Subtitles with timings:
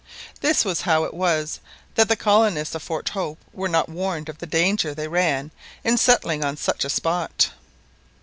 [0.39, 1.59] This was how it was
[1.93, 5.51] that the colonists of Fort Hope were not warned of the danger they ran
[5.83, 7.51] in settling on such a spot.